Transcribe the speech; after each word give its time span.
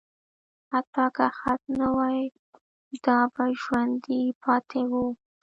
حتی 0.73 1.05
که 1.15 1.27
خط 1.39 1.61
نه 1.79 1.87
وای، 1.95 2.19
دا 3.05 3.19
به 3.33 3.43
ژوندي 3.61 4.21
پاتې 4.43 4.81
وو. 4.91 5.05